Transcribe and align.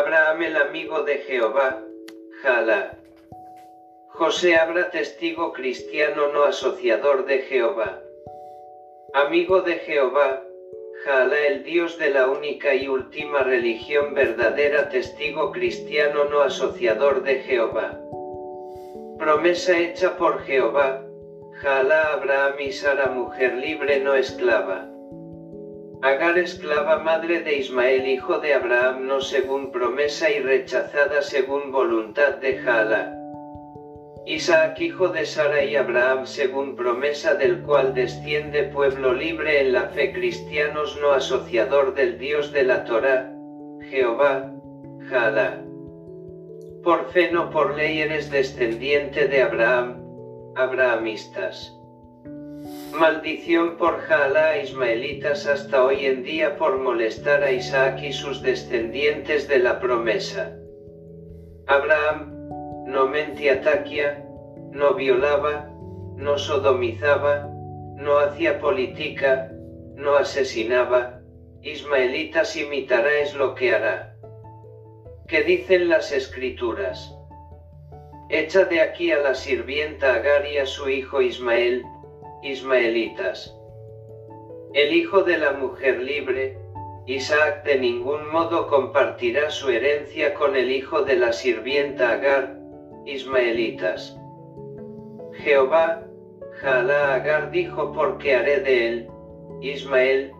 Abraham 0.00 0.42
el 0.42 0.56
amigo 0.56 1.02
de 1.02 1.18
Jehová, 1.18 1.78
Jala. 2.42 2.96
José 4.08 4.56
Abra 4.56 4.90
testigo 4.90 5.52
cristiano 5.52 6.28
no 6.28 6.44
asociador 6.44 7.26
de 7.26 7.40
Jehová. 7.40 8.00
Amigo 9.12 9.60
de 9.60 9.74
Jehová, 9.74 10.42
Jala 11.04 11.38
el 11.48 11.64
Dios 11.64 11.98
de 11.98 12.10
la 12.10 12.28
única 12.28 12.74
y 12.74 12.88
última 12.88 13.42
religión 13.42 14.14
verdadera 14.14 14.88
testigo 14.88 15.52
cristiano 15.52 16.24
no 16.24 16.40
asociador 16.40 17.22
de 17.22 17.40
Jehová. 17.40 18.00
Promesa 19.18 19.78
hecha 19.78 20.16
por 20.16 20.40
Jehová, 20.44 21.02
Jala 21.60 22.14
Abraham 22.14 22.54
y 22.58 22.72
Sara 22.72 23.10
mujer 23.10 23.52
libre 23.54 24.00
no 24.00 24.14
esclava. 24.14 24.88
Agar 26.02 26.38
esclava 26.38 26.98
madre 26.98 27.42
de 27.42 27.58
Ismael 27.58 28.06
hijo 28.08 28.38
de 28.38 28.54
Abraham 28.54 29.06
no 29.06 29.20
según 29.20 29.70
promesa 29.70 30.30
y 30.30 30.40
rechazada 30.40 31.20
según 31.20 31.70
voluntad 31.70 32.36
de 32.36 32.56
Jala. 32.56 33.16
Isaac 34.24 34.80
hijo 34.80 35.08
de 35.08 35.26
Sara 35.26 35.62
y 35.62 35.76
Abraham 35.76 36.24
según 36.24 36.74
promesa 36.74 37.34
del 37.34 37.60
cual 37.60 37.92
desciende 37.92 38.62
pueblo 38.64 39.12
libre 39.12 39.60
en 39.60 39.72
la 39.72 39.88
fe 39.90 40.10
cristianos 40.12 40.98
no 41.02 41.12
asociador 41.12 41.94
del 41.94 42.18
Dios 42.18 42.50
de 42.50 42.62
la 42.62 42.84
Torá, 42.84 43.30
Jehová, 43.90 44.54
Jala. 45.10 45.62
Por 46.82 47.10
fe 47.10 47.30
no 47.30 47.50
por 47.50 47.76
ley 47.76 48.00
eres 48.00 48.30
descendiente 48.30 49.28
de 49.28 49.42
Abraham, 49.42 50.02
abrahamistas. 50.56 51.76
Maldición 53.00 53.78
por 53.78 53.98
Jala 54.00 54.58
ismaelitas 54.58 55.46
hasta 55.46 55.86
hoy 55.86 56.04
en 56.04 56.22
día 56.22 56.58
por 56.58 56.76
molestar 56.76 57.42
a 57.42 57.50
Isaac 57.50 57.98
y 58.02 58.12
sus 58.12 58.42
descendientes 58.42 59.48
de 59.48 59.58
la 59.58 59.80
promesa. 59.80 60.54
Abraham, 61.66 62.30
no 62.86 63.08
mentía 63.08 63.62
taquia, 63.62 64.22
no 64.72 64.92
violaba, 64.92 65.70
no 66.16 66.36
sodomizaba, 66.36 67.48
no 67.96 68.18
hacía 68.18 68.60
política, 68.60 69.50
no 69.94 70.16
asesinaba, 70.16 71.22
ismaelitas 71.62 72.54
imitará 72.54 73.20
es 73.20 73.34
lo 73.34 73.54
que 73.54 73.74
hará. 73.74 74.14
¿Qué 75.26 75.42
dicen 75.42 75.88
las 75.88 76.12
escrituras? 76.12 77.16
Echa 78.28 78.66
de 78.66 78.82
aquí 78.82 79.10
a 79.10 79.20
la 79.20 79.34
sirvienta 79.34 80.16
Agar 80.16 80.46
y 80.46 80.58
a 80.58 80.66
su 80.66 80.90
hijo 80.90 81.22
Ismael, 81.22 81.82
ismaelitas. 82.42 83.56
El 84.72 84.94
hijo 84.94 85.22
de 85.22 85.38
la 85.38 85.52
mujer 85.52 86.00
libre, 86.00 86.56
Isaac 87.06 87.64
de 87.64 87.78
ningún 87.78 88.30
modo 88.30 88.68
compartirá 88.68 89.50
su 89.50 89.68
herencia 89.68 90.34
con 90.34 90.56
el 90.56 90.70
hijo 90.70 91.02
de 91.02 91.16
la 91.16 91.32
sirvienta 91.32 92.12
Agar, 92.12 92.56
ismaelitas. 93.04 94.16
Jehová, 95.32 96.06
Jalá 96.60 97.14
Agar 97.14 97.50
dijo 97.50 97.92
porque 97.92 98.36
haré 98.36 98.60
de 98.60 98.88
él, 98.88 99.08
Ismael, 99.60 100.32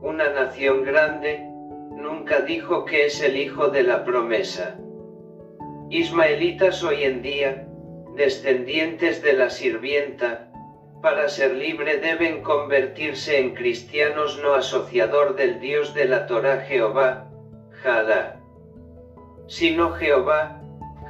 una 0.00 0.30
nación 0.30 0.84
grande, 0.84 1.40
nunca 1.96 2.40
dijo 2.40 2.84
que 2.84 3.06
es 3.06 3.22
el 3.22 3.36
hijo 3.36 3.68
de 3.68 3.82
la 3.82 4.04
promesa. 4.04 4.78
Ismaelitas 5.90 6.82
hoy 6.82 7.04
en 7.04 7.22
día, 7.22 7.66
descendientes 8.16 9.22
de 9.22 9.32
la 9.32 9.50
sirvienta, 9.50 10.51
para 11.02 11.28
ser 11.28 11.54
libre 11.54 11.98
deben 11.98 12.42
convertirse 12.42 13.38
en 13.40 13.54
cristianos 13.54 14.40
no 14.40 14.54
asociador 14.54 15.34
del 15.34 15.58
Dios 15.58 15.92
de 15.94 16.04
la 16.06 16.26
Torah 16.26 16.60
Jehová, 16.60 17.28
Jalá. 17.82 18.40
Sino 19.48 19.90
Jehová, 19.94 20.62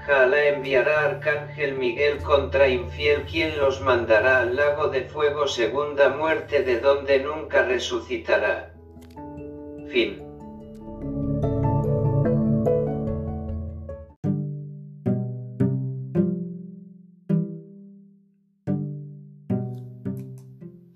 Jalá 0.07 0.47
enviará 0.47 1.05
arcángel 1.05 1.77
Miguel 1.77 2.19
contra 2.23 2.67
infiel 2.69 3.23
quien 3.31 3.59
los 3.59 3.83
mandará 3.83 4.41
al 4.41 4.57
lago 4.57 4.89
de 4.89 5.03
fuego 5.03 5.47
segunda 5.47 6.09
muerte 6.09 6.63
de 6.63 6.81
donde 6.81 7.21
nunca 7.21 7.63
resucitará. 7.63 8.73
Fin. 9.91 10.32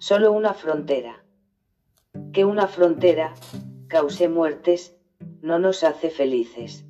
Solo 0.08 0.30
una 0.30 0.54
frontera. 0.54 1.24
Que 2.32 2.44
una 2.44 2.68
frontera 2.68 3.34
cause 3.88 4.28
muertes 4.28 4.96
no 5.42 5.58
nos 5.58 5.82
hace 5.82 6.10
felices. 6.10 6.86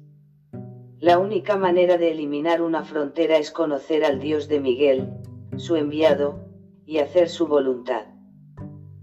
La 0.99 1.19
única 1.19 1.56
manera 1.56 1.97
de 1.97 2.10
eliminar 2.10 2.60
una 2.60 2.84
frontera 2.84 3.38
es 3.38 3.50
conocer 3.50 4.05
al 4.05 4.21
Dios 4.21 4.49
de 4.49 4.60
Miguel, 4.60 5.15
su 5.56 5.76
enviado, 5.76 6.44
y 6.84 6.99
hacer 6.99 7.31
su 7.31 7.47
voluntad. 7.47 8.05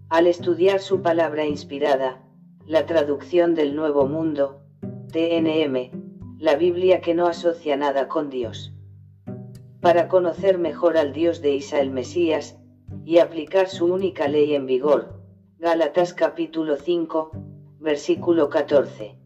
Al 0.10 0.28
estudiar 0.28 0.80
su 0.80 1.02
palabra 1.02 1.48
inspirada, 1.48 2.22
la 2.68 2.86
traducción 2.86 3.56
del 3.56 3.76
Nuevo 3.76 4.06
Mundo, 4.06 4.62
TNM, 5.12 6.38
la 6.38 6.56
Biblia 6.56 7.02
que 7.02 7.16
no 7.16 7.26
asocia 7.26 7.78
nada 7.78 8.08
con 8.10 8.30
Dios. 8.30 8.76
Para 9.82 10.08
conocer 10.08 10.60
mejor 10.60 10.98
al 10.98 11.14
Dios 11.14 11.42
de 11.42 11.56
Isa 11.56 11.80
el 11.80 11.90
Mesías, 11.90 12.60
y 13.06 13.20
aplicar 13.20 13.68
su 13.68 13.86
única 13.86 14.28
ley 14.28 14.56
en 14.56 14.66
vigor, 14.66 15.14
Gálatas 15.60 16.14
capítulo 16.14 16.78
5, 16.78 17.32
versículo 17.80 18.50
14. 18.50 19.18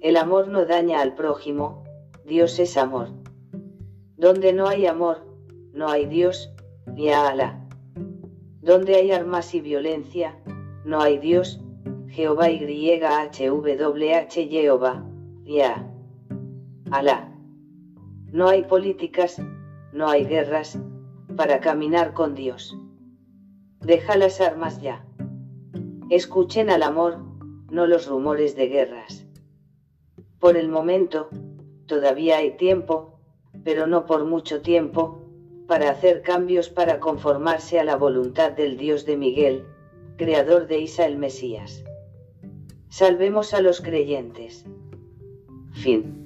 El 0.00 0.16
amor 0.16 0.48
no 0.48 0.66
daña 0.66 1.00
al 1.00 1.14
prójimo, 1.14 1.84
Dios 2.24 2.58
es 2.58 2.76
amor. 2.76 3.08
Donde 4.16 4.52
no 4.52 4.68
hay 4.68 4.86
amor, 4.86 5.24
no 5.72 5.88
hay 5.88 6.06
Dios, 6.06 6.50
ni 6.94 7.10
a 7.10 7.28
Alá. 7.28 7.66
Donde 8.60 8.96
hay 8.96 9.10
armas 9.12 9.54
y 9.54 9.60
violencia, 9.60 10.38
no 10.84 11.00
hay 11.00 11.18
Dios, 11.18 11.60
Jehová 12.08 12.50
y 12.50 12.58
HWH 12.60 14.48
Jehová, 14.48 15.04
a 15.60 15.86
Alá. 16.90 17.34
No 18.30 18.48
hay 18.48 18.62
políticas, 18.62 19.40
no 19.92 20.08
hay 20.08 20.24
guerras, 20.24 20.78
para 21.36 21.60
caminar 21.60 22.12
con 22.12 22.34
Dios. 22.34 22.76
Deja 23.80 24.16
las 24.16 24.40
armas 24.40 24.80
ya. 24.80 25.04
Escuchen 26.10 26.70
al 26.70 26.82
amor, 26.82 27.18
no 27.70 27.86
los 27.86 28.06
rumores 28.06 28.56
de 28.56 28.68
guerras. 28.68 29.26
Por 30.38 30.56
el 30.56 30.68
momento, 30.68 31.28
todavía 31.86 32.38
hay 32.38 32.56
tiempo, 32.56 33.18
pero 33.64 33.86
no 33.86 34.06
por 34.06 34.24
mucho 34.24 34.62
tiempo, 34.62 35.20
para 35.66 35.90
hacer 35.90 36.22
cambios 36.22 36.68
para 36.68 37.00
conformarse 37.00 37.80
a 37.80 37.84
la 37.84 37.96
voluntad 37.96 38.52
del 38.52 38.76
Dios 38.76 39.06
de 39.06 39.16
Miguel, 39.16 39.64
creador 40.16 40.66
de 40.66 40.80
Isa 40.80 41.06
el 41.06 41.16
Mesías. 41.16 41.84
Salvemos 42.88 43.54
a 43.54 43.60
los 43.60 43.80
creyentes. 43.80 44.66
Fin. 45.72 46.23